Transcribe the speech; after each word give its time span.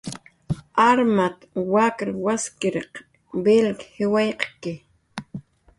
Armat 0.89 1.37
wakr 1.73 2.07
waskiriq 2.25 2.93
vil 3.43 3.67
jiwaqki 3.93 4.73